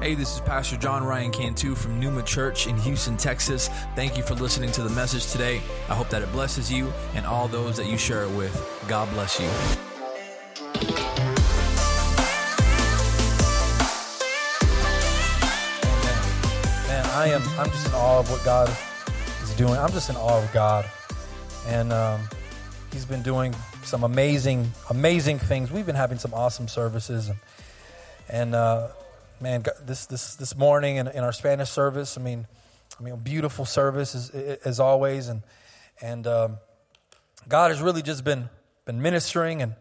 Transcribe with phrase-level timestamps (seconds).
[0.00, 3.68] Hey, this is Pastor John Ryan Cantu from Numa Church in Houston, Texas.
[3.94, 5.60] Thank you for listening to the message today.
[5.90, 8.50] I hope that it blesses you and all those that you share it with.
[8.88, 9.44] God bless you.
[16.88, 17.42] Man, I am.
[17.58, 18.74] I'm just in awe of what God
[19.42, 19.74] is doing.
[19.74, 20.88] I'm just in awe of God,
[21.66, 22.22] and um,
[22.90, 25.70] He's been doing some amazing, amazing things.
[25.70, 27.38] We've been having some awesome services, and
[28.30, 28.88] and uh,
[29.40, 32.46] man, this this this morning in, in our Spanish service, I mean,
[32.98, 34.30] I mean, beautiful service as,
[34.64, 35.42] as always, and
[36.00, 36.58] and um,
[37.48, 38.48] God has really just been
[38.84, 39.74] been ministering and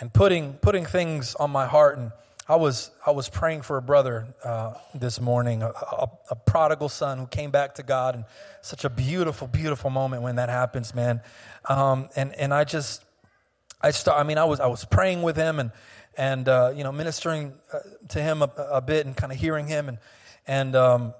[0.00, 1.98] and putting putting things on my heart.
[1.98, 2.12] And
[2.48, 6.88] I was I was praying for a brother uh, this morning, a, a, a, prodigal
[6.88, 8.24] son who came back to God, and
[8.62, 11.20] such a beautiful, beautiful moment when that happens, man.
[11.68, 13.04] Um, and and I just
[13.82, 14.18] I start.
[14.18, 15.72] I mean, I was I was praying with him and
[16.16, 19.66] and uh, you know ministering uh, to him a, a bit and kind of hearing
[19.66, 19.98] him and
[20.46, 21.14] and um,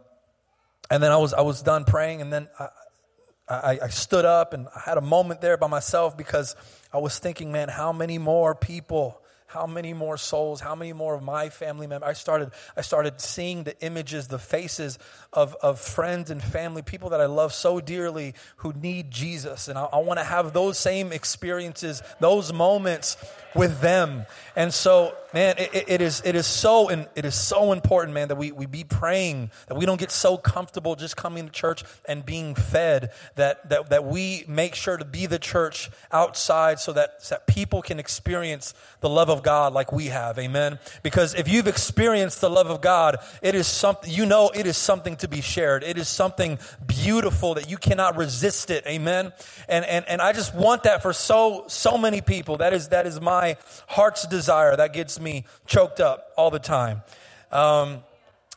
[0.91, 2.69] and then I was I was done praying and then I,
[3.49, 6.57] I, I stood up and I had a moment there by myself because
[6.93, 11.13] I was thinking, man, how many more people how many more souls how many more
[11.13, 14.97] of my family members i started i started seeing the images the faces
[15.33, 19.67] of, of friends and family people that i love so dearly who need jesus.
[19.67, 23.17] And i, I want to have those same experiences those moments
[23.55, 27.73] with them and so man it, it is it is so and it is so
[27.73, 31.47] important man that we, we be praying that we don't get so comfortable just coming
[31.47, 35.91] to church and being fed that that, that we make sure to be the church
[36.13, 40.39] outside so that, so that people can experience the love of God like we have.
[40.39, 40.79] Amen.
[41.03, 44.77] Because if you've experienced the love of God, it is something, you know, it is
[44.77, 45.83] something to be shared.
[45.83, 48.87] It is something beautiful that you cannot resist it.
[48.87, 49.33] Amen.
[49.69, 52.59] And, and, and I just want that for so, so many people.
[52.59, 53.40] That is, that is my
[53.89, 54.77] heart's desire.
[54.77, 57.03] That gets me choked up all the time.
[57.51, 58.03] Um,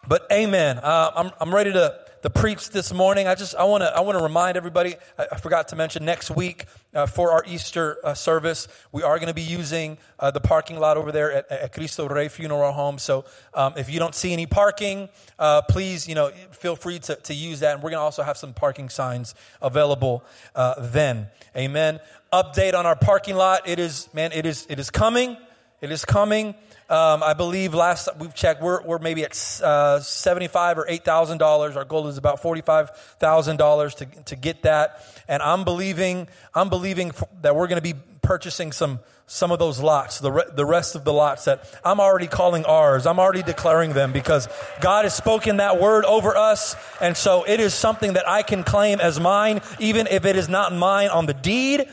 [0.08, 0.80] but amen.
[0.80, 3.28] Uh, I'm, I'm ready to, the preach this morning.
[3.28, 4.96] I just I want to I want to remind everybody.
[5.20, 9.18] I, I, forgot to mention next week uh, for our Easter uh, service, we are
[9.18, 12.72] going to be using uh, the parking lot over there at, at Cristo Rey Funeral
[12.72, 12.98] Home.
[12.98, 17.16] So um, if you don't see any parking, uh, please you know feel free to,
[17.16, 17.76] to use that.
[17.76, 20.24] And we're going to also have some parking signs available
[20.56, 21.28] uh, then.
[21.58, 22.00] Amen.
[22.32, 23.68] Update on our parking lot.
[23.68, 24.32] It is man.
[24.32, 25.36] It is it is coming.
[25.82, 26.56] It is coming.
[26.90, 31.38] Um, I believe last we've checked, we're, we're maybe at uh, seventy-five or eight thousand
[31.38, 31.78] dollars.
[31.78, 32.90] Our goal is about forty-five
[33.20, 37.94] thousand dollars to to get that, and I'm believing I'm believing that we're going to
[37.94, 41.64] be purchasing some some of those lots, the re- the rest of the lots that
[41.86, 43.06] I'm already calling ours.
[43.06, 44.50] I'm already declaring them because
[44.82, 48.64] God has spoken that word over us, and so it is something that I can
[48.64, 51.88] claim as mine, even if it is not mine on the deed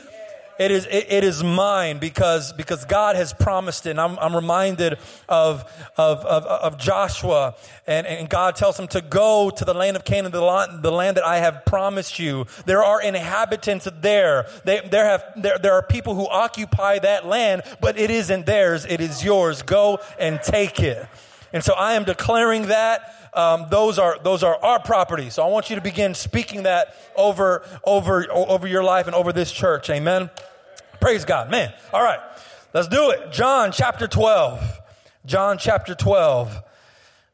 [0.61, 3.91] it is, it, it is mine because, because God has promised it.
[3.91, 5.63] And I'm, I'm reminded of,
[5.97, 7.55] of, of, of Joshua
[7.87, 10.91] and, and God tells him to go to the land of Canaan, the land, the
[10.91, 12.45] land that I have promised you.
[12.67, 14.45] There are inhabitants there.
[14.63, 18.85] They, there, have, there, there are people who occupy that land, but it isn't theirs.
[18.85, 19.63] It is yours.
[19.63, 21.07] Go and take it.
[21.51, 23.15] And so I am declaring that.
[23.33, 25.29] Um, those are those are our property.
[25.29, 29.31] So I want you to begin speaking that over over over your life and over
[29.31, 29.89] this church.
[29.89, 30.29] Amen.
[31.01, 31.49] Praise God.
[31.49, 31.73] Man.
[31.91, 32.19] All right.
[32.73, 33.31] Let's do it.
[33.31, 34.79] John chapter 12.
[35.25, 36.63] John chapter 12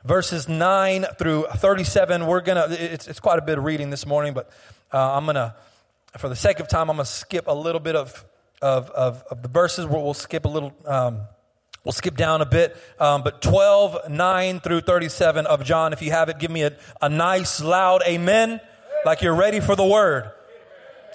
[0.03, 4.33] verses 9 through 37 we're gonna it's, it's quite a bit of reading this morning
[4.33, 4.49] but
[4.93, 5.53] uh, i'm gonna
[6.17, 8.23] for the sake of time i'm gonna skip a little bit of
[8.61, 11.21] of, of, of the verses we'll, we'll skip a little um,
[11.83, 16.11] we'll skip down a bit um, but 12 9 through 37 of john if you
[16.11, 18.61] have it give me a, a nice loud amen
[19.03, 20.31] like you're ready for the word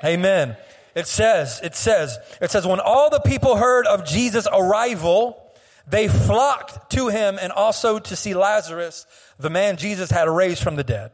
[0.05, 0.55] amen
[0.95, 5.53] it says, it says, it says, when all the people heard of Jesus' arrival,
[5.87, 9.07] they flocked to him and also to see Lazarus,
[9.39, 11.13] the man Jesus had raised from the dead.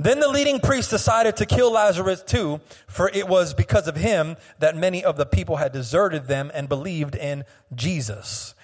[0.00, 4.36] Then the leading priest decided to kill Lazarus too, for it was because of him
[4.60, 7.44] that many of the people had deserted them and believed in
[7.74, 8.54] Jesus.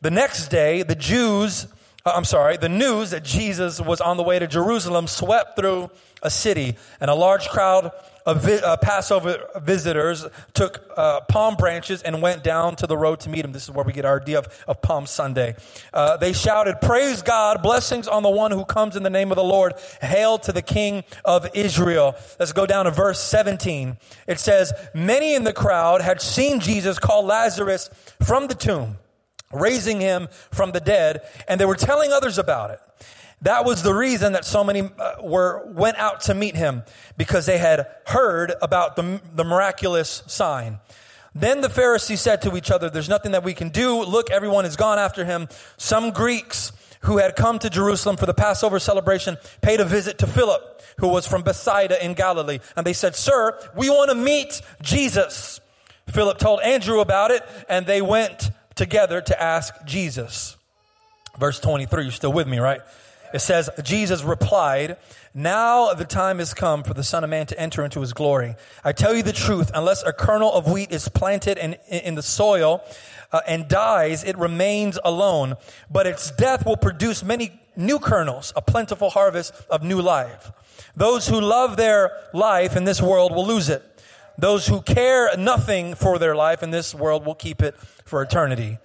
[0.00, 1.68] The next day, the Jews,
[2.04, 5.90] uh, I'm sorry, the news that Jesus was on the way to Jerusalem swept through
[6.20, 7.92] a city, and a large crowd
[8.26, 13.28] vi- uh, Passover visitors took uh, palm branches and went down to the road to
[13.28, 13.52] meet him.
[13.52, 15.56] This is where we get our idea of, of Palm Sunday.
[15.92, 19.36] Uh, they shouted, Praise God, blessings on the one who comes in the name of
[19.36, 19.74] the Lord.
[20.00, 22.14] Hail to the King of Israel.
[22.38, 23.96] Let's go down to verse 17.
[24.26, 27.90] It says, Many in the crowd had seen Jesus call Lazarus
[28.22, 28.98] from the tomb,
[29.52, 32.80] raising him from the dead, and they were telling others about it.
[33.42, 36.82] That was the reason that so many uh, were went out to meet him
[37.16, 40.78] because they had heard about the, the miraculous sign.
[41.34, 44.02] Then the Pharisees said to each other, There's nothing that we can do.
[44.04, 45.48] Look, everyone has gone after him.
[45.76, 46.72] Some Greeks
[47.02, 51.08] who had come to Jerusalem for the Passover celebration, paid a visit to Philip, who
[51.08, 52.60] was from Bethsaida in Galilee.
[52.76, 55.60] And they said, Sir, we want to meet Jesus.
[56.08, 60.56] Philip told Andrew about it, and they went together to ask Jesus.
[61.38, 62.80] Verse 23, you're still with me, right?
[63.32, 64.96] It says, Jesus replied,
[65.34, 68.56] Now the time has come for the Son of Man to enter into his glory.
[68.84, 72.22] I tell you the truth, unless a kernel of wheat is planted in, in the
[72.22, 72.82] soil
[73.32, 75.54] uh, and dies, it remains alone.
[75.90, 80.52] But its death will produce many new kernels, a plentiful harvest of new life.
[80.94, 83.82] Those who love their life in this world will lose it.
[84.38, 88.78] Those who care nothing for their life in this world will keep it for eternity.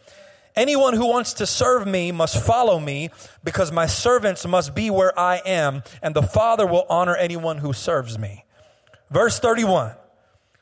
[0.57, 3.11] Anyone who wants to serve me must follow me
[3.43, 7.73] because my servants must be where I am and the Father will honor anyone who
[7.73, 8.43] serves me.
[9.11, 9.93] Verse 31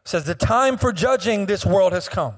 [0.03, 2.36] says, The time for judging this world has come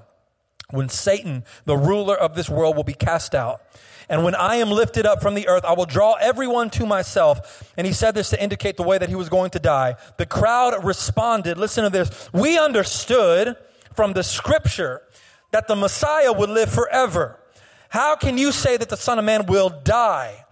[0.70, 3.60] when Satan, the ruler of this world, will be cast out.
[4.08, 7.72] And when I am lifted up from the earth, I will draw everyone to myself.
[7.76, 9.96] And he said this to indicate the way that he was going to die.
[10.16, 12.30] The crowd responded, listen to this.
[12.32, 13.56] We understood
[13.94, 15.02] from the scripture
[15.50, 17.40] that the Messiah would live forever.
[17.88, 20.44] How can you say that the Son of Man will die?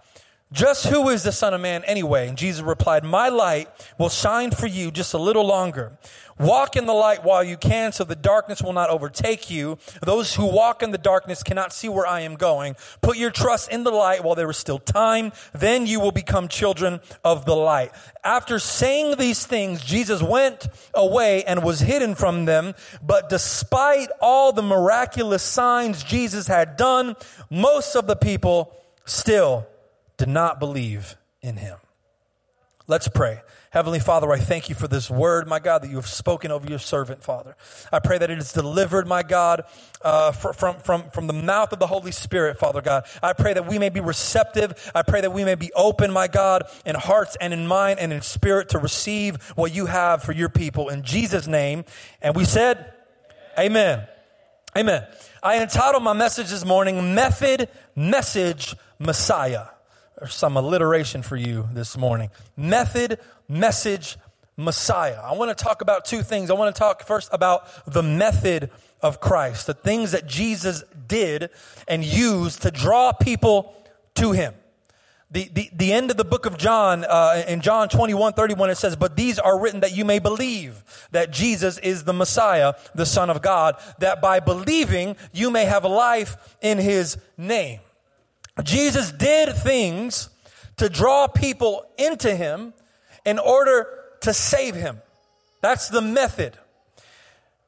[0.53, 2.29] Just who is the Son of Man anyway?
[2.29, 3.67] And Jesus replied, My light
[3.97, 5.97] will shine for you just a little longer.
[6.39, 9.77] Walk in the light while you can so the darkness will not overtake you.
[10.01, 12.77] Those who walk in the darkness cannot see where I am going.
[13.01, 15.33] Put your trust in the light while there is still time.
[15.51, 17.91] Then you will become children of the light.
[18.23, 22.73] After saying these things, Jesus went away and was hidden from them.
[23.03, 27.17] But despite all the miraculous signs Jesus had done,
[27.49, 28.73] most of the people
[29.03, 29.67] still
[30.17, 31.77] did not believe in him.
[32.89, 33.41] Let's pray.
[33.71, 36.69] Heavenly Father, I thank you for this word, my God, that you have spoken over
[36.69, 37.57] your servant, Father.
[37.91, 39.65] I pray that it is delivered, my God,
[40.01, 43.03] uh, from, from, from the mouth of the Holy Spirit, Father God.
[43.21, 44.89] I pray that we may be receptive.
[44.95, 48.13] I pray that we may be open, my God, in hearts and in mind and
[48.13, 50.87] in spirit to receive what you have for your people.
[50.87, 51.83] In Jesus' name.
[52.21, 52.93] And we said,
[53.59, 54.07] Amen.
[54.77, 55.05] Amen.
[55.43, 57.67] I entitled my message this morning, Method,
[57.97, 59.65] Message, Messiah.
[60.25, 62.31] Some alliteration for you this morning.
[62.55, 64.17] Method, message,
[64.57, 65.19] Messiah.
[65.23, 66.49] I want to talk about two things.
[66.49, 68.71] I want to talk first about the method
[69.01, 71.51] of Christ, the things that Jesus did
[71.87, 73.75] and used to draw people
[74.15, 74.55] to him.
[75.29, 78.75] The, the, the end of the book of John, uh, in John 21, 31, it
[78.75, 83.05] says, But these are written that you may believe that Jesus is the Messiah, the
[83.05, 87.81] Son of God, that by believing you may have life in his name.
[88.63, 90.29] Jesus did things
[90.77, 92.73] to draw people into him
[93.25, 93.87] in order
[94.21, 95.01] to save him.
[95.61, 96.53] That's the method.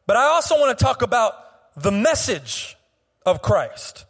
[0.06, 1.34] But I also want to talk about
[1.76, 2.78] the message
[3.26, 4.06] of Christ.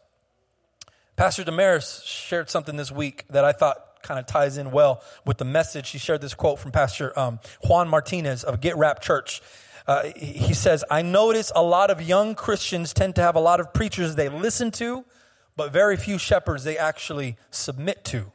[1.15, 5.37] Pastor Damaris shared something this week that I thought kind of ties in well with
[5.37, 5.87] the message.
[5.87, 9.41] She shared this quote from Pastor um, Juan Martinez of Get Rap Church.
[9.85, 13.59] Uh, he says, I notice a lot of young Christians tend to have a lot
[13.59, 15.03] of preachers they listen to
[15.59, 18.31] but very few shepherds they actually submit to.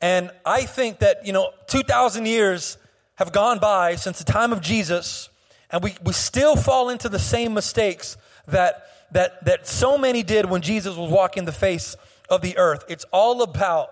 [0.00, 2.78] And I think that, you know, 2,000 years
[3.16, 5.28] have gone by since the time of Jesus,
[5.70, 8.16] and we, we still fall into the same mistakes
[8.48, 11.94] that, that, that so many did when Jesus was walking the face
[12.30, 12.86] of the earth.
[12.88, 13.90] It's all about,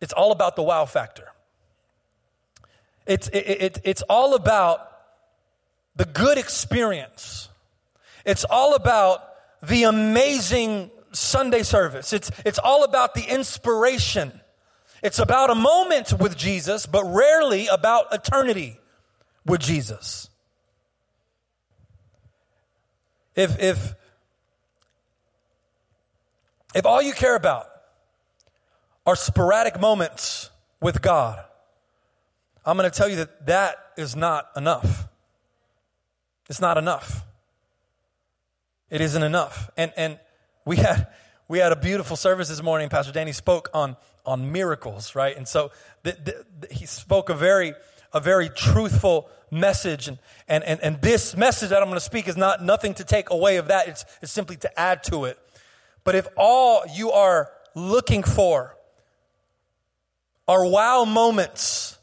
[0.00, 1.28] it's all about the wow factor.
[3.06, 4.90] It's, it, it, it's all about
[5.96, 7.50] the good experience.
[8.24, 9.31] It's all about
[9.62, 12.12] the amazing Sunday service.
[12.12, 14.40] It's, it's all about the inspiration.
[15.02, 18.78] It's about a moment with Jesus, but rarely about eternity
[19.44, 20.28] with Jesus.
[23.34, 23.94] If, if,
[26.74, 27.66] if all you care about
[29.06, 30.50] are sporadic moments
[30.80, 31.42] with God,
[32.64, 35.08] I'm going to tell you that that is not enough.
[36.48, 37.24] It's not enough.
[38.92, 39.70] It isn't enough.
[39.74, 40.18] And, and
[40.66, 41.06] we, had,
[41.48, 42.90] we had a beautiful service this morning.
[42.90, 43.96] Pastor Danny spoke on,
[44.26, 45.34] on miracles, right?
[45.34, 45.72] And so
[46.70, 47.72] he spoke a very,
[48.12, 50.08] a very truthful message.
[50.08, 53.04] And, and, and, and this message that I'm going to speak is not nothing to
[53.04, 53.88] take away of that.
[53.88, 55.38] It's, it's simply to add to it.
[56.04, 58.76] But if all you are looking for
[60.46, 61.96] are wow moments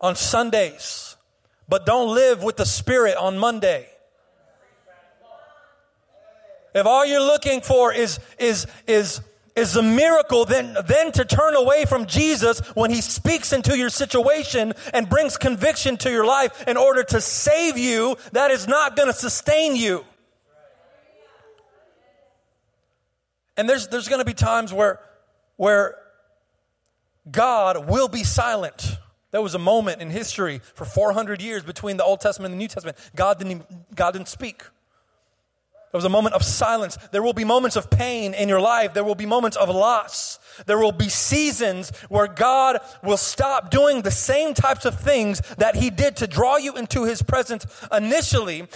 [0.00, 1.16] on Sundays,
[1.68, 3.90] but don't live with the Spirit on Monday,
[6.78, 9.20] if all you're looking for is, is, is,
[9.56, 13.90] is a miracle, then, then to turn away from Jesus when he speaks into your
[13.90, 18.96] situation and brings conviction to your life in order to save you, that is not
[18.96, 20.04] going to sustain you.
[23.56, 25.00] And there's, there's going to be times where,
[25.56, 25.96] where
[27.30, 28.96] God will be silent.
[29.32, 32.64] There was a moment in history for 400 years between the Old Testament and the
[32.64, 32.96] New Testament.
[33.14, 34.62] God didn't, God didn't speak.
[35.90, 36.98] There was a moment of silence.
[37.12, 38.92] There will be moments of pain in your life.
[38.92, 40.38] There will be moments of loss.
[40.66, 45.76] There will be seasons where God will stop doing the same types of things that
[45.76, 48.68] He did to draw you into His presence initially,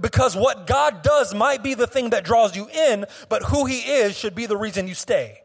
[0.00, 3.78] because what God does might be the thing that draws you in, but who He
[3.80, 5.40] is should be the reason you stay.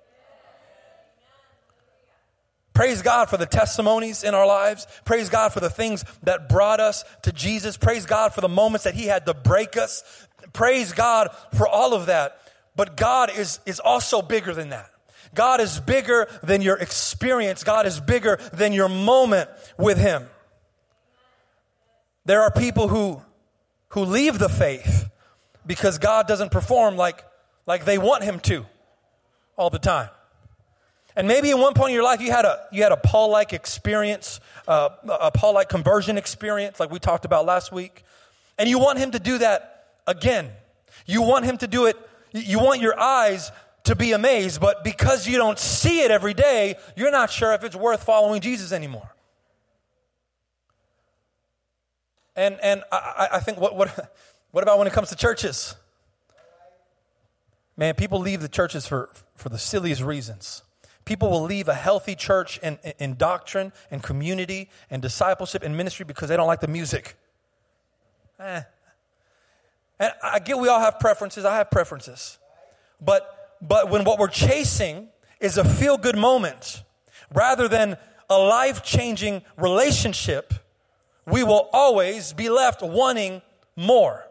[2.75, 4.85] Praise God for the testimonies in our lives.
[5.05, 7.77] Praise God for the things that brought us to Jesus.
[7.77, 10.03] Praise God for the moments that He had to break us.
[10.55, 12.39] Praise God for all of that.
[12.77, 14.89] But God is, is also bigger than that.
[15.33, 17.65] God is bigger than your experience.
[17.65, 20.27] God is bigger than your moment with Him.
[22.23, 23.21] There are people who,
[23.89, 25.09] who leave the faith
[25.67, 27.25] because God doesn't perform like,
[27.67, 28.65] like they want Him to
[29.57, 30.09] all the time.
[31.17, 33.29] And maybe at one point in your life you had a, you had a Paul
[33.29, 38.05] like experience, uh, a Paul like conversion experience, like we talked about last week.
[38.57, 39.74] And you want Him to do that
[40.07, 40.51] again.
[41.05, 41.97] You want Him to do it,
[42.33, 43.51] you want your eyes
[43.85, 47.63] to be amazed, but because you don't see it every day, you're not sure if
[47.63, 49.11] it's worth following Jesus anymore.
[52.35, 54.13] And, and I, I think what, what,
[54.51, 55.75] what about when it comes to churches?
[57.77, 60.63] Man, people leave the churches for, for the silliest reasons.
[61.03, 66.03] People will leave a healthy church in, in doctrine and community and discipleship and ministry
[66.03, 67.15] because they don't like the music.
[68.39, 68.63] Eh.
[69.99, 71.45] And I get we all have preferences.
[71.45, 72.37] I have preferences.
[72.99, 75.09] But but when what we're chasing
[75.39, 76.83] is a feel good moment
[77.33, 77.97] rather than
[78.29, 80.53] a life changing relationship,
[81.25, 83.41] we will always be left wanting
[83.75, 84.24] more.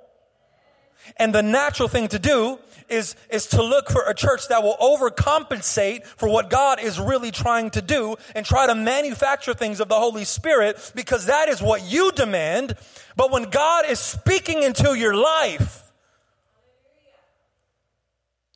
[1.16, 2.58] And the natural thing to do
[2.88, 7.30] is, is to look for a church that will overcompensate for what God is really
[7.30, 11.62] trying to do and try to manufacture things of the Holy Spirit because that is
[11.62, 12.76] what you demand.
[13.16, 15.82] But when God is speaking into your life,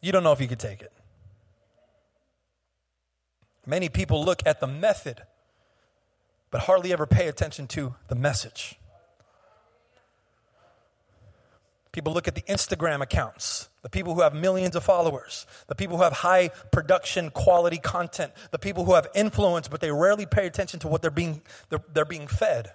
[0.00, 0.92] you don't know if you could take it.
[3.66, 5.22] Many people look at the method,
[6.50, 8.78] but hardly ever pay attention to the message.
[11.92, 15.96] People look at the Instagram accounts, the people who have millions of followers, the people
[15.96, 20.46] who have high production quality content, the people who have influence, but they rarely pay
[20.46, 22.72] attention to what they're being, they're, they're being fed.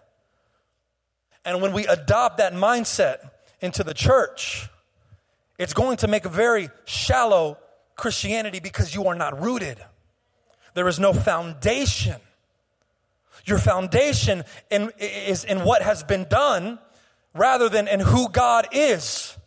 [1.46, 4.68] And when we adopt that mindset into the church,
[5.60, 7.58] it's going to make a very shallow
[7.96, 9.78] Christianity because you are not rooted.
[10.74, 12.20] There is no foundation.
[13.46, 16.80] Your foundation in, is in what has been done
[17.34, 19.38] rather than in who God is.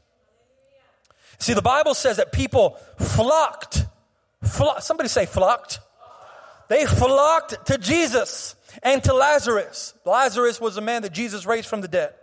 [1.39, 3.85] See, the Bible says that people flocked.
[4.43, 5.81] Flock, somebody say flocked.
[6.69, 9.95] They flocked to Jesus and to Lazarus.
[10.05, 12.15] Lazarus was a man that Jesus raised from the dead.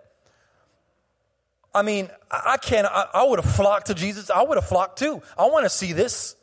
[1.73, 4.29] I mean, I can't, I, I would have flocked to Jesus.
[4.29, 5.21] I would have flocked too.
[5.37, 6.35] I want to see this.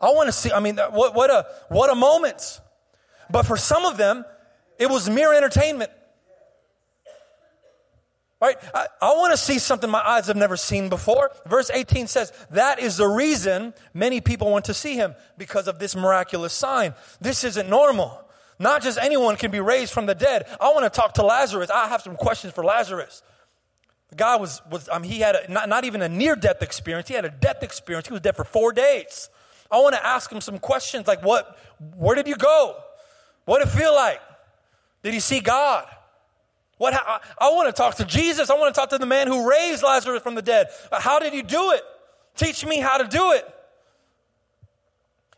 [0.00, 2.60] I want to see, I mean, what, what a, what a moment.
[3.30, 4.24] But for some of them,
[4.78, 5.90] it was mere entertainment.
[8.40, 8.56] Right?
[8.72, 11.32] I, I want to see something my eyes have never seen before.
[11.46, 15.80] Verse 18 says, That is the reason many people want to see him because of
[15.80, 16.94] this miraculous sign.
[17.20, 18.24] This isn't normal.
[18.60, 20.46] Not just anyone can be raised from the dead.
[20.60, 21.70] I want to talk to Lazarus.
[21.70, 23.22] I have some questions for Lazarus.
[24.10, 27.14] The guy was, was he had a, not, not even a near death experience, he
[27.14, 28.06] had a death experience.
[28.06, 29.30] He was dead for four days.
[29.70, 31.58] I want to ask him some questions like, what,
[31.96, 32.76] where did you go?
[33.44, 34.20] What did it feel like?
[35.02, 35.86] Did he see God?
[36.78, 38.50] What, I, I want to talk to Jesus.
[38.50, 40.68] I want to talk to the man who raised Lazarus from the dead.
[40.92, 41.82] How did he do it?
[42.36, 43.46] Teach me how to do it.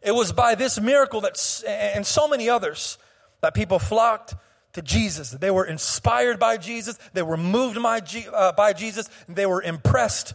[0.02, 2.98] It was by this miracle that, and so many others,
[3.40, 4.34] that people flocked
[4.74, 5.30] to Jesus.
[5.30, 6.98] They were inspired by Jesus.
[7.12, 8.00] They were moved by,
[8.32, 9.08] uh, by Jesus.
[9.28, 10.34] they were impressed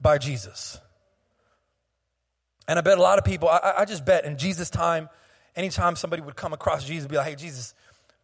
[0.00, 0.78] by Jesus.
[2.68, 5.08] And I bet a lot of people, I, I just bet in Jesus' time,
[5.56, 7.74] anytime somebody would come across Jesus, be like, hey, Jesus,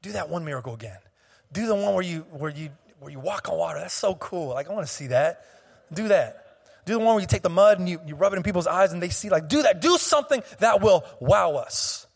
[0.02, 0.98] do that one miracle again.
[1.56, 2.68] Do the one where you, where you,
[3.00, 3.78] where you walk on water.
[3.80, 4.48] That's so cool.
[4.48, 5.42] Like, I want to see that.
[5.90, 6.58] Do that.
[6.84, 8.66] Do the one where you take the mud and you, you rub it in people's
[8.66, 9.80] eyes and they see, like, do that.
[9.80, 12.06] Do something that will wow us.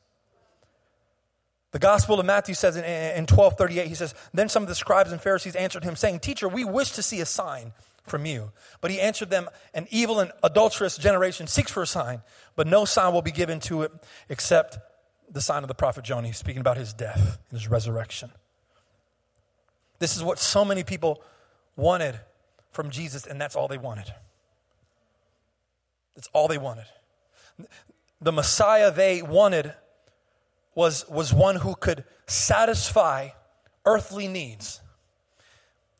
[1.70, 5.10] The Gospel of Matthew says in, in 1238, he says, Then some of the scribes
[5.10, 7.72] and Pharisees answered him, saying, Teacher, we wish to see a sign
[8.04, 8.52] from you.
[8.82, 12.20] But he answered them, An evil and adulterous generation seeks for a sign,
[12.56, 13.92] but no sign will be given to it
[14.28, 14.76] except
[15.30, 16.26] the sign of the prophet Jonah.
[16.26, 18.32] He's speaking about his death and his resurrection.
[20.00, 21.22] This is what so many people
[21.76, 22.18] wanted
[22.72, 24.12] from Jesus, and that's all they wanted.
[26.16, 26.86] That's all they wanted.
[28.20, 29.72] The Messiah they wanted
[30.74, 33.28] was, was one who could satisfy
[33.84, 34.80] earthly needs.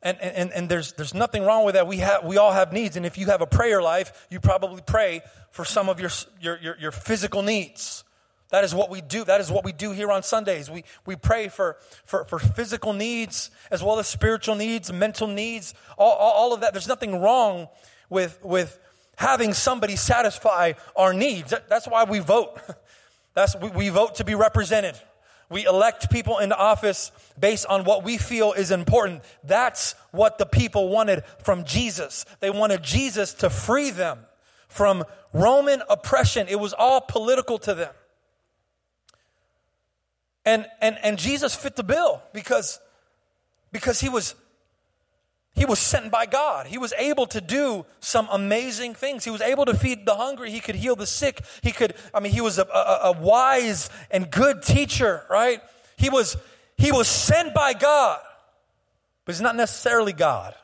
[0.03, 1.85] And, and, and there's, there's nothing wrong with that.
[1.85, 2.97] We, have, we all have needs.
[2.97, 6.57] And if you have a prayer life, you probably pray for some of your, your,
[6.59, 8.03] your, your physical needs.
[8.51, 9.23] That is what we do.
[9.23, 10.69] That is what we do here on Sundays.
[10.69, 15.73] We, we pray for, for, for physical needs as well as spiritual needs, mental needs,
[15.97, 16.73] all, all, all of that.
[16.73, 17.69] There's nothing wrong
[18.09, 18.77] with, with
[19.15, 21.51] having somebody satisfy our needs.
[21.51, 22.59] That, that's why we vote.
[23.33, 24.99] That's, we, we vote to be represented.
[25.49, 29.23] We elect people into office based on what we feel is important.
[29.41, 32.25] That's what the people wanted from Jesus.
[32.41, 34.19] They wanted Jesus to free them
[34.67, 36.47] from Roman oppression.
[36.49, 37.93] It was all political to them.
[40.45, 42.79] And, and, and Jesus fit the bill because,
[43.71, 44.35] because he was
[45.53, 46.67] he was sent by God.
[46.67, 49.25] He was able to do some amazing things.
[49.25, 50.49] He was able to feed the hungry.
[50.49, 51.41] He could heal the sick.
[51.61, 55.61] He could, I mean, he was a, a, a wise and good teacher, right?
[55.97, 56.37] He was,
[56.77, 58.19] he was sent by God,
[59.25, 60.55] but he's not necessarily God.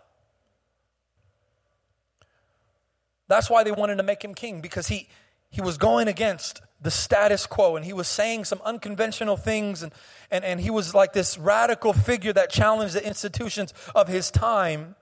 [3.28, 5.10] That's why they wanted to make him king because he,
[5.50, 9.92] he was going against the status quo and he was saying some unconventional things and,
[10.30, 14.96] and, and he was like this radical figure that challenged the institutions of his time.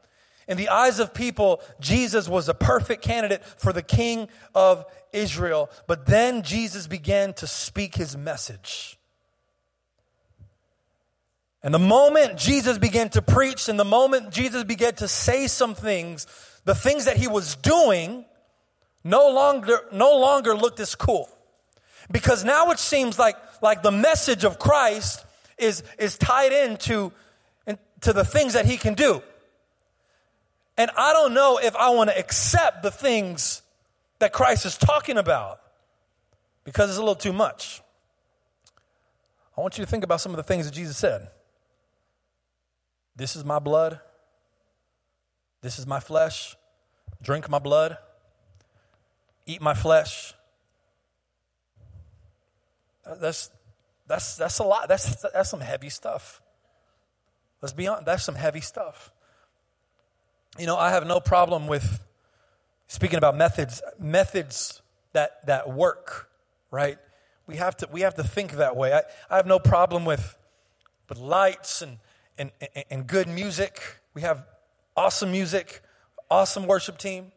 [0.48, 5.70] In the eyes of people, Jesus was a perfect candidate for the king of Israel.
[5.88, 8.98] But then Jesus began to speak his message.
[11.64, 15.74] And the moment Jesus began to preach, and the moment Jesus began to say some
[15.74, 16.28] things,
[16.64, 18.24] the things that he was doing
[19.04, 21.28] no longer, no longer looked as cool.
[22.12, 25.26] Because now it seems like, like the message of Christ
[25.58, 27.12] is, is tied into,
[27.66, 29.22] into the things that he can do.
[30.78, 33.62] And I don't know if I want to accept the things
[34.20, 35.60] that Christ is talking about
[36.64, 37.82] because it's a little too much.
[39.58, 41.30] I want you to think about some of the things that Jesus said.
[43.16, 44.00] This is my blood.
[45.62, 46.58] This is my flesh.
[47.22, 47.98] Drink my blood.
[49.46, 50.34] Eat my flesh.
[53.06, 53.50] That's,
[54.08, 54.88] that's, that's a lot.
[54.88, 56.42] That's, that's some heavy stuff.
[57.62, 59.12] Let's be honest, that's some heavy stuff.
[60.58, 62.00] You know, I have no problem with
[62.88, 64.82] speaking about methods, methods
[65.14, 66.30] that, that work,
[66.72, 66.98] right?
[67.48, 68.94] We have to, we have to think that way.
[68.94, 70.38] I, I have no problem with,
[71.10, 71.98] with lights and,
[72.38, 73.82] and, and, and good music.
[74.14, 74.46] We have
[74.96, 75.82] awesome music,
[76.30, 77.32] awesome worship team,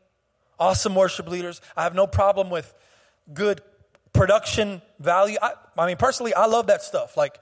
[0.58, 1.60] awesome worship leaders.
[1.76, 2.74] I have no problem with
[3.32, 3.62] good
[4.12, 5.38] production value.
[5.40, 7.16] I, I mean, personally, I love that stuff.
[7.16, 7.38] Like,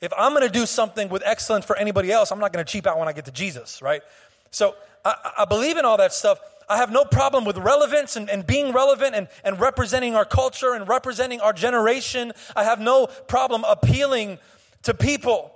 [0.00, 2.70] if I'm going to do something with excellence for anybody else, I'm not going to
[2.70, 4.02] cheap out when I get to Jesus, right?
[4.50, 4.74] So
[5.04, 6.40] I, I, believe in all that stuff.
[6.68, 10.74] I have no problem with relevance and, and being relevant and, and representing our culture
[10.74, 12.32] and representing our generation.
[12.56, 14.38] I have no problem appealing
[14.82, 15.54] to people.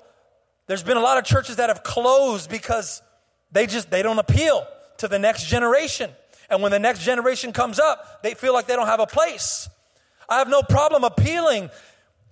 [0.69, 3.03] There's been a lot of churches that have closed because
[3.51, 4.67] they just they don't appeal
[4.99, 6.11] to the next generation.
[6.49, 9.69] And when the next generation comes up, they feel like they don't have a place.
[10.29, 11.71] I have no problem appealing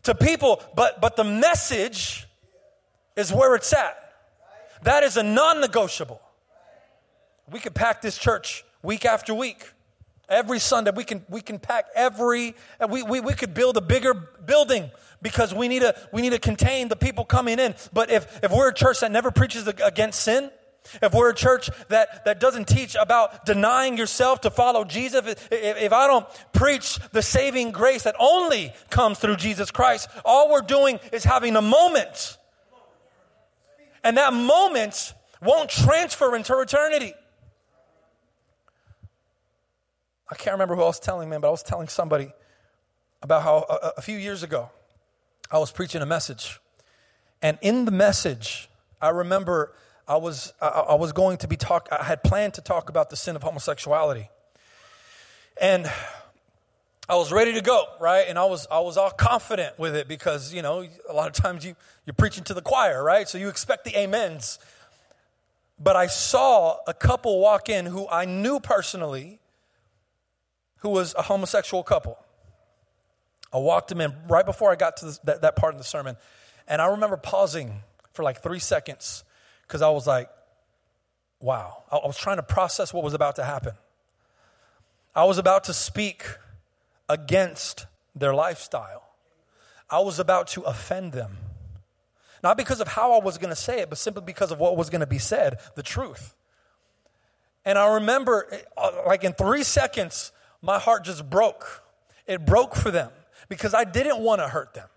[0.05, 2.27] to people, but, but the message
[3.17, 3.97] is where it's at.
[4.83, 6.21] That is a non negotiable.
[7.51, 9.71] We could pack this church week after week.
[10.29, 12.55] Every Sunday, we can, we can pack every,
[12.89, 16.39] we, we, we could build a bigger building because we need, to, we need to
[16.39, 17.75] contain the people coming in.
[17.93, 20.51] But if, if we're a church that never preaches against sin,
[21.03, 25.49] if we're a church that, that doesn't teach about denying yourself to follow Jesus, if,
[25.51, 30.61] if, I don't preach the saving grace that only comes through Jesus Christ, all we're
[30.61, 32.39] doing is having a moment.
[34.03, 37.15] And that moment won't transfer into eternity.
[40.31, 42.33] I can't remember who I was telling, man, but I was telling somebody
[43.23, 44.71] about how a, a few years ago
[45.51, 46.61] I was preaching a message.
[47.41, 48.69] And in the message,
[49.01, 49.75] I remember
[50.07, 53.11] I was, I, I was going to be talk, I had planned to talk about
[53.11, 54.29] the sin of homosexuality.
[55.61, 55.91] And
[57.09, 58.27] I was ready to go, right?
[58.29, 61.35] And I was, I was all confident with it because, you know, a lot of
[61.35, 63.29] times you, you're preaching to the choir, right?
[63.29, 64.59] So you expect the amens.
[65.79, 69.41] But I saw a couple walk in who I knew personally
[70.79, 72.19] who was a homosexual couple.
[73.53, 76.17] I walked them in right before I got to that, that part of the sermon.
[76.69, 79.25] And I remember pausing for like three seconds
[79.67, 80.29] because I was like,
[81.41, 81.85] wow.
[81.91, 83.75] I was trying to process what was about to happen.
[85.15, 86.25] I was about to speak
[87.09, 89.03] against their lifestyle.
[89.91, 91.37] I was about to offend them.
[92.43, 94.77] Not because of how I was going to say it, but simply because of what
[94.77, 96.35] was going to be said, the truth.
[97.65, 98.47] And I remember,
[98.77, 101.83] uh, like in three seconds, my heart just broke.
[102.27, 103.11] It broke for them
[103.49, 104.89] because I didn't want to hurt them.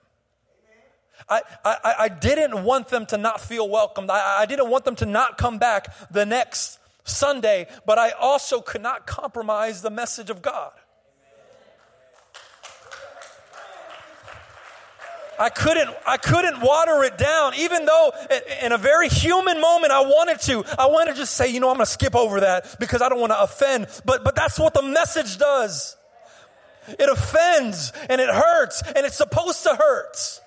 [1.30, 4.10] I, I, I didn't want them to not feel welcomed.
[4.10, 8.62] I, I didn't want them to not come back the next Sunday, but I also
[8.62, 10.71] could not compromise the message of God.
[15.39, 18.12] I couldn't, I couldn't water it down, even though
[18.63, 20.63] in a very human moment I wanted to.
[20.80, 23.10] I wanted to just say, you know, I'm going to skip over that because I
[23.10, 23.88] don't want to offend.
[24.03, 25.95] But, but that's what the message does.
[26.88, 30.41] It offends and it hurts and it's supposed to hurt.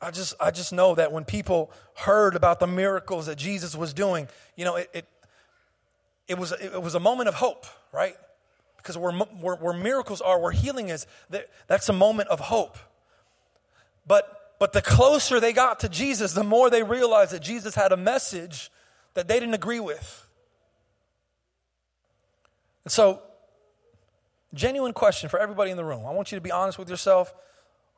[0.00, 3.92] I just, I just know that when people heard about the miracles that Jesus was
[3.92, 5.06] doing, you know, it, it,
[6.28, 8.14] it was, it was a moment of hope, right?
[8.88, 11.06] because where, where, where, miracles are, where healing is,
[11.66, 12.78] that's a moment of hope.
[14.06, 17.92] But, but the closer they got to Jesus, the more they realized that Jesus had
[17.92, 18.70] a message
[19.12, 20.26] that they didn't agree with.
[22.84, 23.20] And so,
[24.54, 26.06] genuine question for everybody in the room.
[26.06, 27.34] I want you to be honest with yourself,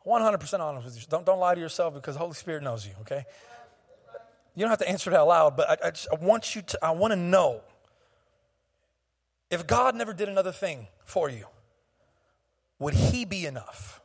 [0.07, 1.03] 100% honest with you.
[1.09, 3.25] Don't, don't lie to yourself because the Holy Spirit knows you, okay?
[4.55, 6.63] You don't have to answer it out loud, but I, I, just, I want you
[6.63, 7.61] to, I want to know
[9.51, 11.47] if God never did another thing for you,
[12.79, 14.01] would He be enough?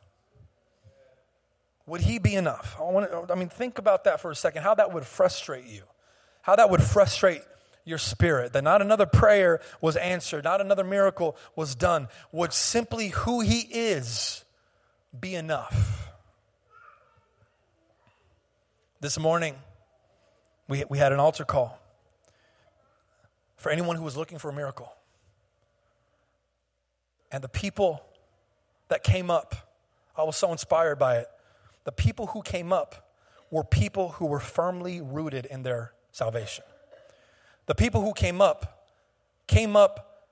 [1.86, 2.76] Would He be enough?
[2.78, 5.66] I, want to, I mean, think about that for a second, how that would frustrate
[5.66, 5.82] you,
[6.42, 7.42] how that would frustrate
[7.84, 12.08] your spirit, that not another prayer was answered, not another miracle was done.
[12.32, 14.44] Would simply who He is
[15.20, 16.12] be enough?
[19.00, 19.56] This morning,
[20.68, 21.78] we, we had an altar call
[23.56, 24.92] for anyone who was looking for a miracle.
[27.30, 28.02] And the people
[28.88, 29.54] that came up,
[30.16, 31.28] I was so inspired by it.
[31.84, 33.10] The people who came up
[33.50, 36.64] were people who were firmly rooted in their salvation.
[37.66, 38.88] The people who came up
[39.46, 40.24] came up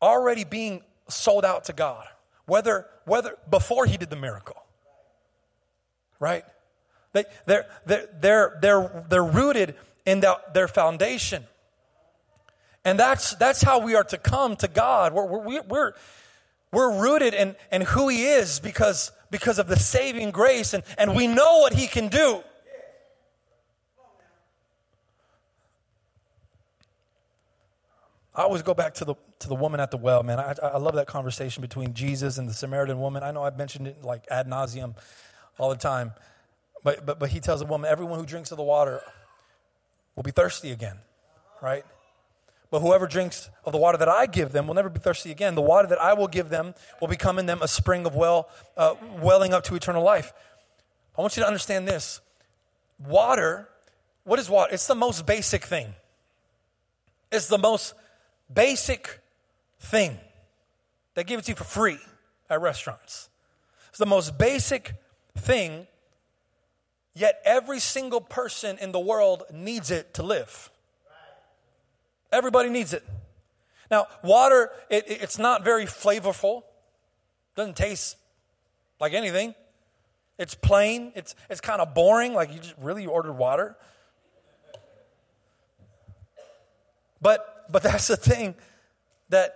[0.00, 2.06] already being sold out to God,
[2.46, 4.56] whether, whether before he did the miracle.
[6.18, 6.44] Right?
[7.12, 11.44] They, they're, they're, they're, they're, they're rooted in the, their foundation.
[12.84, 15.12] And that's, that's how we are to come to God.
[15.12, 15.92] We're, we're, we're,
[16.72, 21.16] we're rooted in, in who He is because, because of the saving grace, and, and
[21.16, 22.42] we know what He can do.
[28.36, 30.38] I always go back to the, to the woman at the well, man.
[30.38, 33.22] I, I love that conversation between Jesus and the Samaritan woman.
[33.22, 34.94] I know I've mentioned it like ad nauseum
[35.58, 36.12] all the time.
[36.84, 39.00] But, but, but he tells the woman, everyone who drinks of the water
[40.14, 40.98] will be thirsty again,
[41.62, 41.82] right?
[42.70, 45.54] But whoever drinks of the water that I give them will never be thirsty again.
[45.54, 48.50] The water that I will give them will become in them a spring of well,
[48.76, 50.34] uh, welling up to eternal life.
[51.16, 52.20] I want you to understand this.
[52.98, 53.68] Water,
[54.24, 54.74] what is water?
[54.74, 55.94] It's the most basic thing.
[57.32, 57.94] It's the most
[58.52, 59.20] basic
[59.80, 60.18] thing.
[61.14, 61.98] They give it to you for free
[62.50, 63.28] at restaurants.
[63.88, 64.94] It's the most basic
[65.36, 65.86] thing,
[67.14, 70.70] yet every single person in the world needs it to live.
[72.30, 73.02] Everybody needs it.
[73.90, 76.62] Now, water, it, it's not very flavorful,
[77.54, 78.16] doesn't taste
[79.00, 79.54] like anything.
[80.38, 83.76] It's plain, it's, it's kind of boring, like you just really ordered water.
[87.22, 88.54] But, but that's the thing
[89.28, 89.54] that,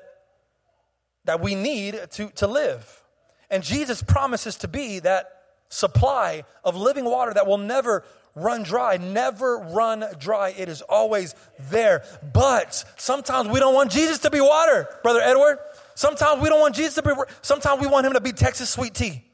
[1.24, 3.02] that we need to, to live.
[3.50, 8.96] And Jesus promises to be that supply of living water that will never run dry,
[8.96, 10.54] never run dry.
[10.56, 11.34] It is always
[11.70, 12.02] there.
[12.32, 15.58] But sometimes we don't want Jesus to be water, Brother Edward.
[15.94, 17.10] Sometimes we don't want Jesus to be,
[17.42, 19.24] sometimes we want him to be Texas sweet tea.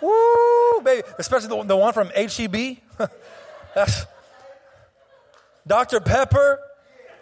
[0.00, 1.02] Woo, baby.
[1.18, 2.78] Especially the, the one from HEB.
[3.74, 4.06] that's
[5.66, 6.00] Dr.
[6.00, 6.60] Pepper.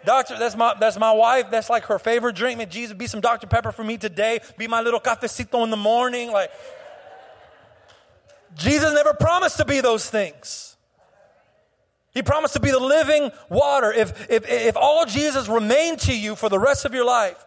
[0.05, 1.49] Doctor, that's my that's my wife.
[1.49, 2.57] That's like her favorite drink.
[2.57, 3.47] May Jesus be some Dr.
[3.47, 4.39] Pepper for me today.
[4.57, 6.31] Be my little cafecito in the morning.
[6.31, 6.51] Like
[8.55, 10.75] Jesus never promised to be those things.
[12.13, 13.91] He promised to be the living water.
[13.91, 17.45] If, if, if all Jesus remained to you for the rest of your life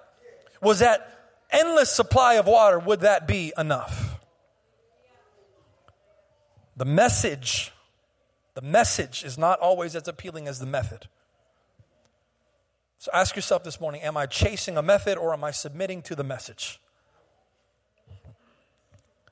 [0.60, 1.18] was that
[1.50, 4.20] endless supply of water, would that be enough?
[6.76, 7.72] The message,
[8.54, 11.08] the message is not always as appealing as the method.
[12.98, 16.14] So ask yourself this morning Am I chasing a method or am I submitting to
[16.14, 16.80] the message?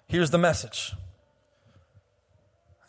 [0.07, 0.93] Here's the message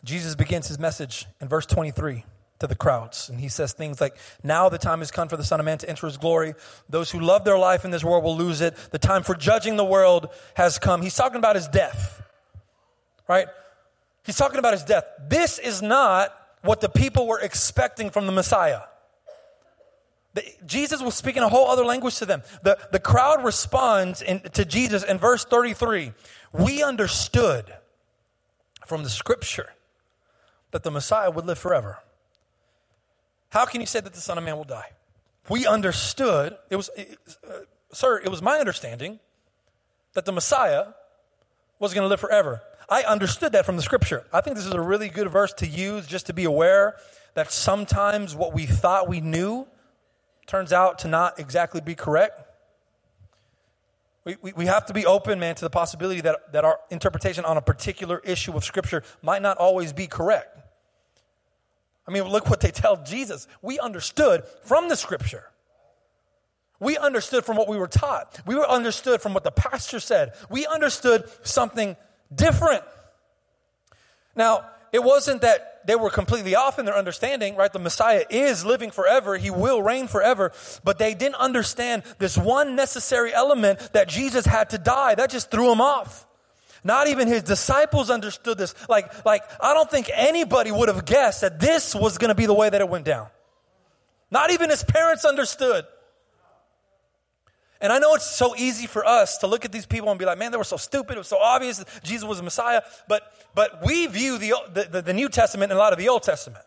[0.04, 2.24] Jesus begins his message in verse 23
[2.60, 3.28] to the crowds.
[3.28, 5.78] And he says things like, Now the time has come for the Son of Man
[5.78, 6.54] to enter his glory.
[6.88, 8.76] Those who love their life in this world will lose it.
[8.90, 11.02] The time for judging the world has come.
[11.02, 12.22] He's talking about his death,
[13.28, 13.48] right?
[14.24, 15.04] He's talking about his death.
[15.28, 18.82] This is not what the people were expecting from the Messiah.
[20.66, 22.42] Jesus was speaking a whole other language to them.
[22.62, 26.12] The, the crowd responds in, to Jesus in verse 33
[26.52, 27.64] We understood
[28.86, 29.74] from the scripture
[30.70, 31.98] that the Messiah would live forever.
[33.50, 34.92] How can you say that the Son of Man will die?
[35.48, 37.52] We understood, it was, uh,
[37.92, 39.18] sir, it was my understanding
[40.12, 40.88] that the Messiah
[41.78, 42.60] was going to live forever.
[42.90, 44.26] I understood that from the scripture.
[44.32, 46.96] I think this is a really good verse to use just to be aware
[47.34, 49.66] that sometimes what we thought we knew
[50.48, 52.42] turns out to not exactly be correct.
[54.24, 57.44] We, we, we, have to be open, man, to the possibility that, that our interpretation
[57.44, 60.58] on a particular issue of Scripture might not always be correct.
[62.06, 63.46] I mean, look what they tell Jesus.
[63.62, 65.44] We understood from the Scripture.
[66.80, 68.40] We understood from what we were taught.
[68.46, 70.32] We were understood from what the pastor said.
[70.48, 71.96] We understood something
[72.34, 72.84] different.
[74.34, 77.72] Now, it wasn't that they were completely off in their understanding, right?
[77.72, 79.38] The Messiah is living forever.
[79.38, 80.52] He will reign forever.
[80.84, 85.14] But they didn't understand this one necessary element that Jesus had to die.
[85.14, 86.26] That just threw them off.
[86.84, 88.74] Not even his disciples understood this.
[88.86, 92.44] Like, like, I don't think anybody would have guessed that this was going to be
[92.44, 93.28] the way that it went down.
[94.30, 95.86] Not even his parents understood.
[97.80, 100.24] And I know it's so easy for us to look at these people and be
[100.24, 101.14] like, man, they were so stupid.
[101.14, 102.82] It was so obvious Jesus was the Messiah.
[103.06, 103.22] But,
[103.54, 106.64] but we view the, the, the New Testament in light of the Old Testament.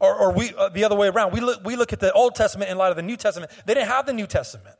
[0.00, 1.32] Or, or we, uh, the other way around.
[1.32, 3.52] We look, we look at the Old Testament in light of the New Testament.
[3.66, 4.76] They didn't have the New Testament.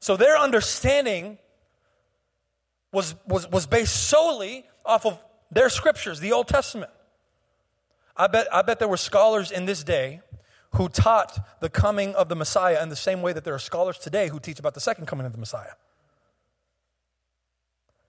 [0.00, 1.38] So their understanding
[2.92, 5.18] was, was, was based solely off of
[5.50, 6.90] their scriptures, the Old Testament.
[8.16, 10.20] I bet, I bet there were scholars in this day
[10.74, 13.98] who taught the coming of the Messiah in the same way that there are scholars
[13.98, 15.72] today who teach about the second coming of the Messiah.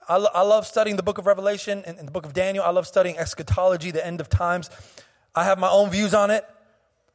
[0.07, 2.63] I, lo- I love studying the book of Revelation and, and the book of Daniel.
[2.63, 4.69] I love studying eschatology, the end of times.
[5.33, 6.45] I have my own views on it,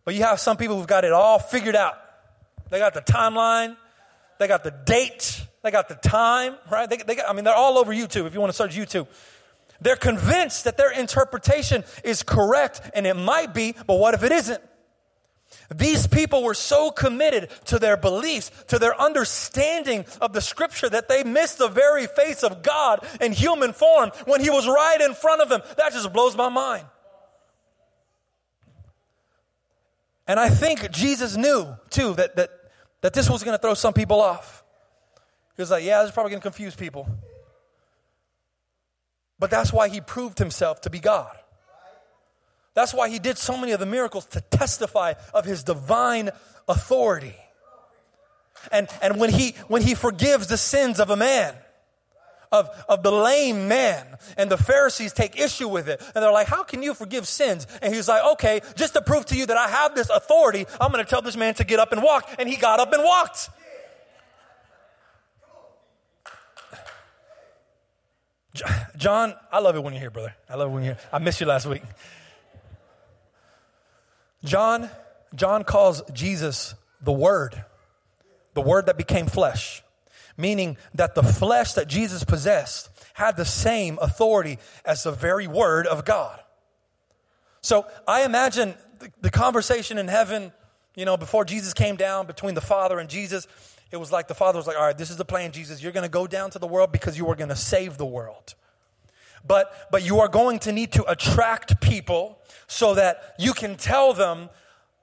[0.05, 1.95] but you have some people who've got it all figured out.
[2.71, 3.77] They got the timeline,
[4.39, 6.89] they got the date, they got the time, right?
[6.89, 9.09] They, they got, I mean, they're all over YouTube if you want to search YouTube.
[9.81, 14.31] They're convinced that their interpretation is correct, and it might be, but what if it
[14.31, 14.63] isn't?
[15.74, 21.09] These people were so committed to their beliefs, to their understanding of the scripture that
[21.09, 25.14] they missed the very face of God in human form when he was right in
[25.14, 25.62] front of them.
[25.76, 26.87] That just blows my mind.
[30.26, 32.50] And I think Jesus knew too that, that,
[33.00, 34.64] that this was going to throw some people off.
[35.56, 37.09] He was like, yeah, this is probably going to confuse people.
[39.38, 41.37] But that's why he proved himself to be God.
[42.74, 46.30] That's why he did so many of the miracles to testify of his divine
[46.68, 47.37] authority.
[48.70, 51.54] And, and when, he, when he forgives the sins of a man,
[52.52, 54.06] of, of the lame man,
[54.37, 57.66] and the Pharisees take issue with it, and they're like, How can you forgive sins?
[57.80, 60.90] And he's like, Okay, just to prove to you that I have this authority, I'm
[60.92, 62.28] going to tell this man to get up and walk.
[62.38, 63.50] And he got up and walked.
[68.96, 70.35] John, I love it when you're here, brother.
[70.48, 71.02] I love it when you're here.
[71.12, 71.83] I missed you last week.
[74.44, 74.90] John,
[75.35, 77.64] John calls Jesus the Word,
[78.55, 79.83] the Word that became flesh,
[80.37, 85.87] meaning that the flesh that Jesus possessed had the same authority as the very Word
[85.87, 86.40] of God.
[87.61, 90.53] So I imagine the, the conversation in heaven,
[90.94, 93.46] you know, before Jesus came down between the Father and Jesus,
[93.90, 95.83] it was like the Father was like, All right, this is the plan, Jesus.
[95.83, 98.07] You're going to go down to the world because you are going to save the
[98.07, 98.55] world.
[99.46, 104.12] But, but you are going to need to attract people so that you can tell
[104.12, 104.48] them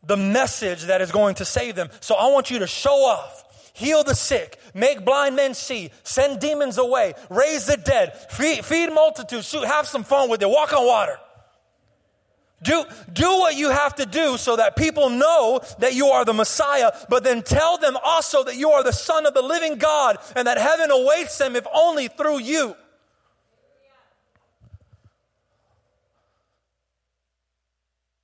[0.04, 1.89] the message that is going to save them.
[2.00, 6.39] So I want you to show off, heal the sick, make blind men see, send
[6.39, 10.71] demons away, raise the dead, feed, feed multitudes, shoot, have some fun with it, walk
[10.73, 11.17] on water.
[12.63, 16.34] Do, do what you have to do so that people know that you are the
[16.34, 20.17] Messiah, but then tell them also that you are the Son of the living God
[20.36, 22.76] and that heaven awaits them if only through you.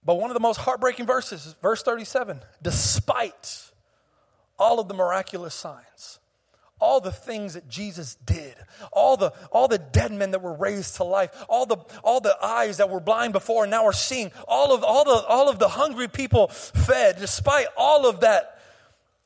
[0.06, 2.40] But one of the most heartbreaking verses verse 37.
[2.62, 3.72] Despite
[4.60, 6.20] all of the miraculous signs,
[6.80, 8.56] all the things that Jesus did,
[8.92, 12.36] all the, all the dead men that were raised to life, all the, all the
[12.44, 15.60] eyes that were blind before and now are seeing, all of, all, the, all of
[15.60, 18.60] the hungry people fed, despite all of that,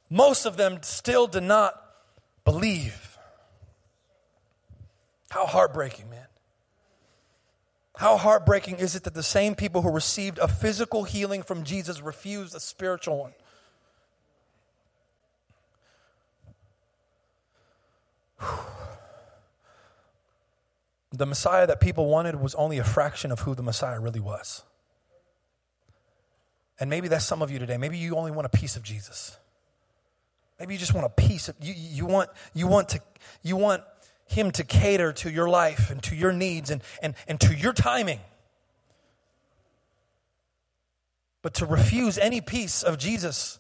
[0.10, 1.82] most of them still did not
[2.46, 3.18] believe.
[5.32, 6.28] How heartbreaking, man.
[7.98, 12.00] How heartbreaking is it that the same people who received a physical healing from Jesus
[12.00, 13.34] refused a spiritual one?
[21.12, 24.62] The Messiah that people wanted was only a fraction of who the Messiah really was.
[26.80, 27.78] And maybe that's some of you today.
[27.78, 29.36] Maybe you only want a piece of Jesus.
[30.60, 33.02] Maybe you just want a piece of you, you want you want to
[33.42, 33.84] you want
[34.28, 37.74] him to cater to your life and to your needs and, and, and to your
[37.74, 38.20] timing.
[41.42, 43.60] But to refuse any piece of Jesus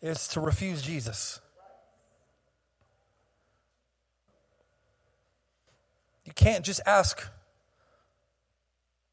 [0.00, 1.40] is to refuse Jesus.
[6.24, 7.28] You can't just ask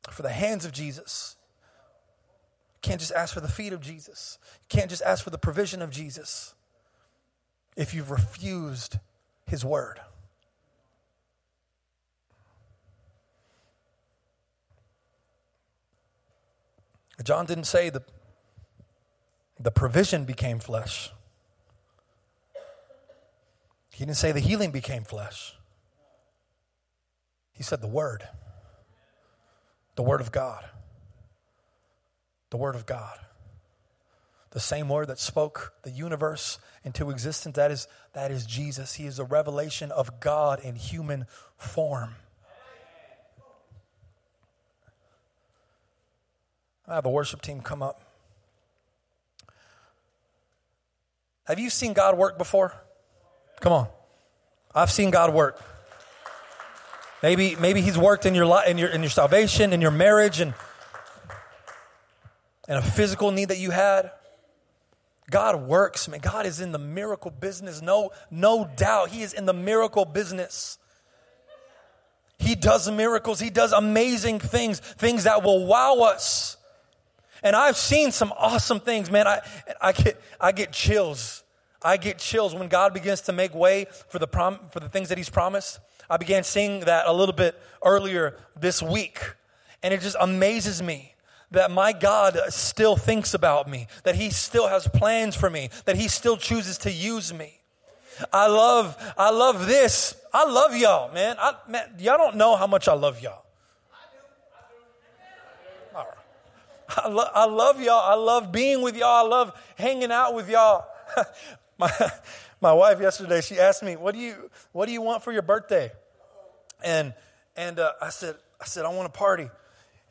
[0.10, 1.36] for the hands of Jesus.
[2.76, 4.40] You can't just ask for the feet of Jesus.
[4.62, 6.56] You can't just ask for the provision of Jesus
[7.78, 8.98] if you've refused
[9.46, 10.00] his word.
[17.24, 18.04] John didn't say the,
[19.60, 21.12] the provision became flesh.
[23.94, 25.56] He didn't say the healing became flesh.
[27.54, 28.28] He said the Word.
[29.96, 30.66] The Word of God.
[32.50, 33.20] The Word of God.
[34.50, 38.96] The same Word that spoke the universe into existence, that is, that is Jesus.
[38.96, 42.16] He is a revelation of God in human form.
[46.88, 48.02] I have the worship team come up.
[51.46, 52.74] Have you seen God work before?
[53.60, 53.88] Come on.
[54.74, 55.62] I've seen God work.
[57.22, 60.39] Maybe, maybe He's worked in your, life, in, your, in your salvation, in your marriage,
[60.39, 60.54] and,
[62.67, 64.12] and a physical need that you had.
[65.30, 66.19] God works, man.
[66.19, 67.82] God is in the miracle business.
[67.82, 69.10] No, no doubt.
[69.10, 70.78] He is in the miracle business.
[72.38, 73.39] He does miracles.
[73.39, 76.58] He does amazing things, things that will wow us.
[77.44, 79.28] And I've seen some awesome things, man.
[79.28, 79.42] I,
[79.82, 81.44] I, get, I get chills.
[81.82, 85.10] I get chills when God begins to make way for the, prom, for the things
[85.10, 85.80] that He's promised.
[86.10, 89.20] I began seeing that a little bit earlier this week.
[89.84, 91.14] And it just amazes me
[91.52, 95.98] that my God still thinks about me, that He still has plans for me, that
[95.98, 97.60] He still chooses to use me.
[98.32, 100.16] I love, I love this.
[100.34, 101.36] I love y'all, man.
[101.40, 103.43] I, man, y'all don't know how much I love y'all.
[106.98, 108.02] I, lo- I love y'all.
[108.02, 109.26] I love being with y'all.
[109.26, 110.86] I love hanging out with y'all.
[111.78, 111.91] my,
[112.62, 115.41] my wife yesterday, she asked me, what do you, what do you want for your
[115.41, 115.91] birthday?
[116.84, 117.13] And,
[117.56, 119.50] and uh, I said, I said, I want a party.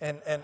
[0.01, 0.43] And, and,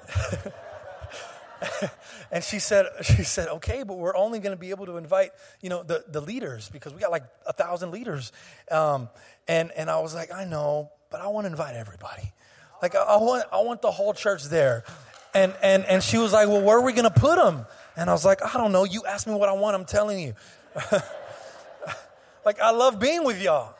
[2.32, 5.32] and she said, she said, okay, but we're only going to be able to invite,
[5.60, 8.32] you know, the, the leaders because we got like a thousand leaders.
[8.70, 9.08] Um,
[9.46, 12.32] and, and I was like, I know, but I want to invite everybody.
[12.80, 14.84] Like I, I want, I want the whole church there.
[15.34, 17.66] And, and, and she was like, Well, where are we going to put them?
[17.96, 18.84] And I was like, I don't know.
[18.84, 20.34] You ask me what I want, I'm telling you.
[22.44, 23.74] like, I love being with y'all.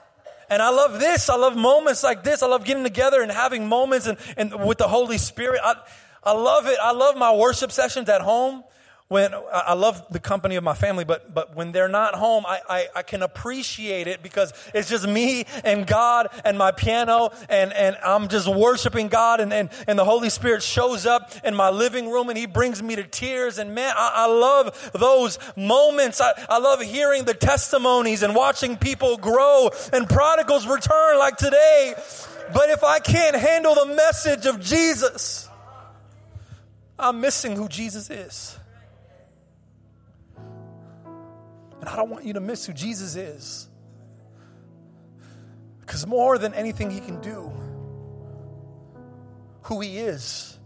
[0.51, 1.29] And I love this.
[1.29, 2.43] I love moments like this.
[2.43, 5.61] I love getting together and having moments and, and with the Holy Spirit.
[5.63, 5.77] I,
[6.25, 6.79] I love it.
[6.83, 8.65] I love my worship sessions at home
[9.09, 12.61] when I love the company of my family, but, but when they're not home, I,
[12.69, 17.73] I, I, can appreciate it because it's just me and God and my piano and,
[17.73, 21.71] and I'm just worshiping God and, and, and the Holy Spirit shows up in my
[21.71, 23.57] living room and he brings me to tears.
[23.57, 26.21] And man, I, I love those moments.
[26.21, 31.95] I, I love hearing the testimonies and watching people grow and prodigals return like today.
[32.53, 35.49] But if I can't handle the message of Jesus,
[36.99, 38.58] I'm missing who Jesus is.
[41.81, 43.69] And I don't want you to miss who Jesus is.
[45.81, 47.53] Because more than anything he can do,
[49.63, 50.59] who he is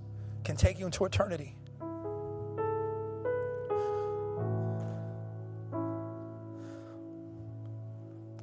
[0.45, 1.57] can take you into eternity.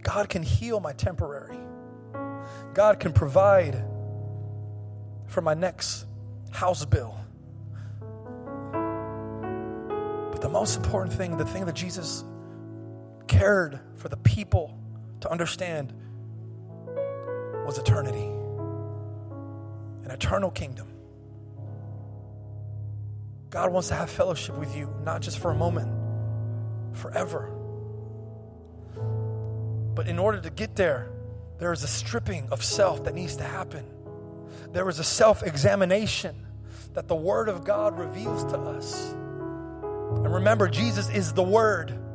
[0.04, 1.60] God can heal my temporary.
[2.74, 3.84] God can provide
[5.28, 6.06] for my next
[6.52, 7.16] house bill.
[10.32, 12.24] But the most important thing, the thing that Jesus
[13.30, 14.78] cared for the people
[15.22, 15.94] to understand
[17.66, 18.26] was eternity,
[20.04, 20.88] an eternal kingdom.
[23.52, 25.96] God wants to have fellowship with you, not just for a moment,
[26.98, 27.52] forever.
[29.96, 31.12] But in order to get there,
[31.60, 33.86] there is a stripping of self that needs to happen.
[34.72, 36.48] There is a self examination
[36.94, 39.12] that the Word of God reveals to us.
[39.12, 42.09] And remember, Jesus is the Word.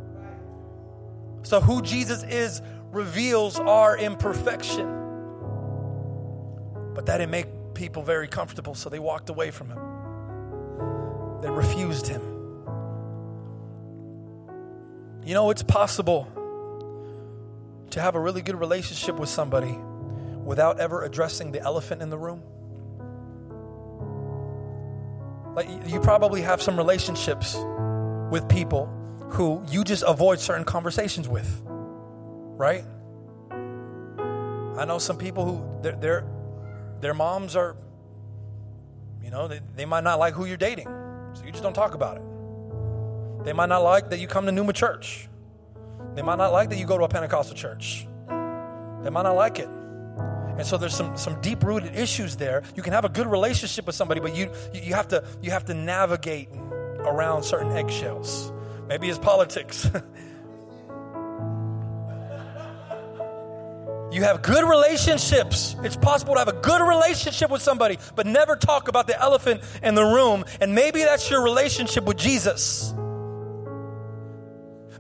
[1.45, 4.87] So, who Jesus is reveals our imperfection.
[6.95, 9.79] But that didn't make people very comfortable, so they walked away from him.
[11.43, 12.23] They refused him.
[15.25, 16.29] You know, it's possible
[17.91, 19.79] to have a really good relationship with somebody
[20.43, 22.43] without ever addressing the elephant in the room.
[25.55, 27.55] Like you probably have some relationships
[28.31, 28.87] with people
[29.31, 32.85] who you just avoid certain conversations with, right?
[34.77, 36.25] I know some people who their their,
[37.01, 37.77] their moms are,
[39.23, 40.89] you know, they, they might not like who you're dating,
[41.35, 43.45] so you just don't talk about it.
[43.45, 45.29] They might not like that you come to Numa Church.
[46.15, 48.07] They might not like that you go to a Pentecostal church.
[48.29, 49.69] They might not like it.
[50.57, 52.63] And so there's some, some deep rooted issues there.
[52.77, 55.65] You can have a good relationship with somebody, but you, you, have to, you have
[55.67, 56.49] to navigate
[57.01, 58.53] around certain eggshells.
[58.89, 59.85] Maybe it's politics.
[64.13, 65.75] you have good relationships.
[65.83, 69.63] It's possible to have a good relationship with somebody, but never talk about the elephant
[69.83, 70.45] in the room.
[70.61, 72.95] And maybe that's your relationship with Jesus.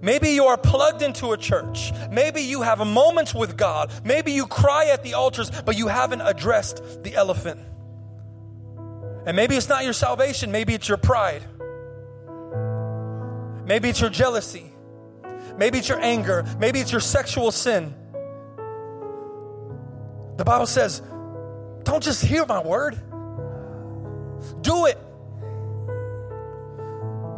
[0.04, 1.92] Maybe you are plugged into a church.
[2.10, 3.90] Maybe you have moments with God.
[4.04, 7.60] Maybe you cry at the altars, but you haven't addressed the elephant.
[9.26, 11.42] And maybe it's not your salvation, maybe it's your pride.
[13.66, 14.72] Maybe it's your jealousy.
[15.56, 16.44] Maybe it's your anger.
[16.58, 17.94] Maybe it's your sexual sin.
[20.36, 21.00] The Bible says,
[21.84, 22.94] don't just hear my word,
[24.62, 24.98] do it.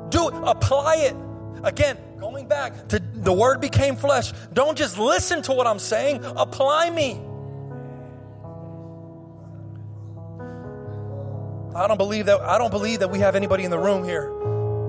[0.08, 1.16] Do it, apply it.
[1.64, 4.32] Again, going back to the word became flesh.
[4.52, 7.20] Don't just listen to what I'm saying, apply me.
[11.74, 14.30] I don't believe that I don't believe that we have anybody in the room here,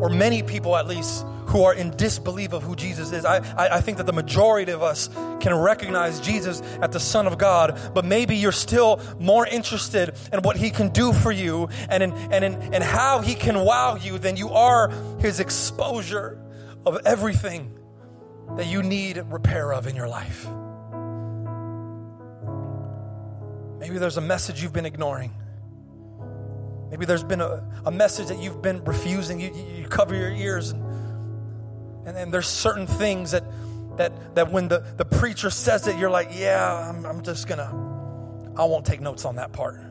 [0.01, 3.23] or many people at least, who are in disbelief of who Jesus is.
[3.25, 5.07] I, I, I, think that the majority of us
[5.39, 10.41] can recognize Jesus as the Son of God, but maybe you're still more interested in
[10.41, 13.95] what He can do for you and in, and in and how He can wow
[13.95, 16.37] you than you are His exposure
[16.85, 17.77] of everything
[18.57, 20.47] that you need repair of in your life.
[23.79, 25.33] Maybe there's a message you've been ignoring.
[26.89, 29.39] Maybe there's been a, a message that you've been refusing.
[29.39, 30.83] You, you cover your ears, and,
[32.05, 33.43] and then there's certain things that,
[33.97, 37.69] that, that when the, the preacher says it, you're like, yeah, I'm, I'm just gonna,
[38.55, 39.81] I won't take notes on that part.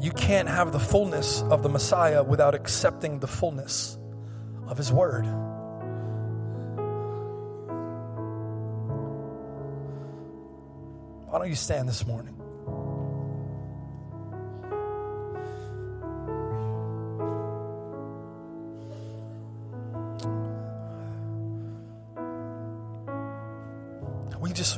[0.00, 3.96] You can't have the fullness of the Messiah without accepting the fullness
[4.66, 5.24] of His Word.
[11.28, 12.41] Why don't you stand this morning?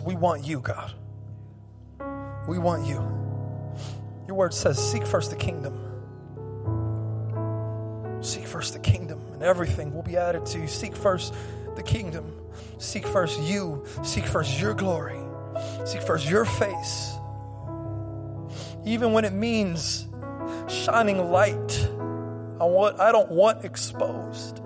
[0.00, 0.92] We want you, God.
[2.46, 2.96] We want you.
[4.26, 5.80] Your word says, Seek first the kingdom.
[8.22, 10.66] Seek first the kingdom, and everything will be added to you.
[10.66, 11.34] Seek first
[11.76, 12.32] the kingdom.
[12.78, 13.84] Seek first you.
[14.02, 15.20] Seek first your glory.
[15.84, 17.14] Seek first your face.
[18.86, 20.08] Even when it means
[20.68, 21.88] shining light,
[22.60, 24.60] on what I don't want exposed.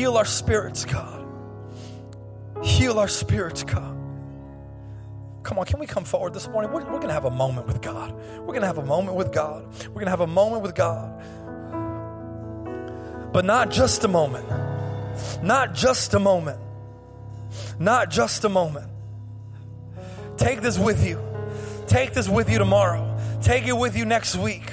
[0.00, 1.26] Heal our spirits, God.
[2.62, 3.94] Heal our spirits, God.
[5.42, 6.72] Come on, can we come forward this morning?
[6.72, 8.14] We're, we're going to have a moment with God.
[8.38, 9.66] We're going to have a moment with God.
[9.88, 11.22] We're going to have a moment with God.
[13.30, 14.48] But not just a moment.
[15.42, 16.60] Not just a moment.
[17.78, 18.90] Not just a moment.
[20.38, 21.22] Take this with you.
[21.88, 23.20] Take this with you tomorrow.
[23.42, 24.72] Take it with you next week.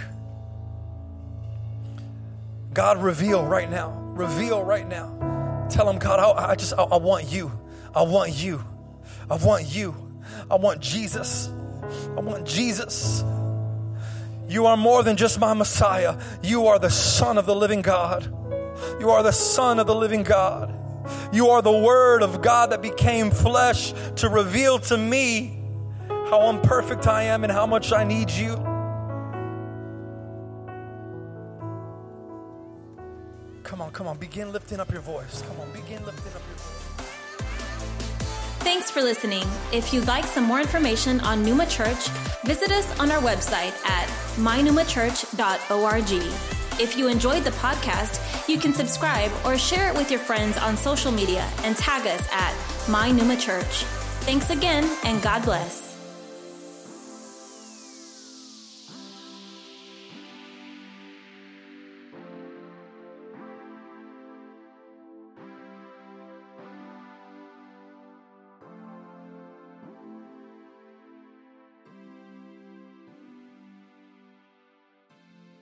[2.74, 4.07] God, reveal right now.
[4.18, 5.68] Reveal right now.
[5.70, 7.52] Tell him, God, I, I just, I, I want you.
[7.94, 8.64] I want you.
[9.30, 9.96] I want you.
[10.50, 11.50] I want Jesus.
[12.16, 13.24] I want Jesus.
[14.48, 16.20] You are more than just my Messiah.
[16.42, 18.26] You are the Son of the living God.
[19.00, 20.74] You are the Son of the living God.
[21.32, 25.64] You are the Word of God that became flesh to reveal to me
[26.08, 28.56] how imperfect I am and how much I need you.
[33.68, 35.42] Come on, come on, begin lifting up your voice.
[35.42, 36.78] Come on, begin lifting up your voice.
[38.64, 39.44] Thanks for listening.
[39.74, 42.08] If you'd like some more information on Numa Church,
[42.46, 44.08] visit us on our website at
[44.38, 46.12] mynumachurch.org.
[46.80, 50.78] If you enjoyed the podcast, you can subscribe or share it with your friends on
[50.78, 52.54] social media and tag us at
[52.86, 53.84] mynumachurch.
[54.24, 55.87] Thanks again, and God bless.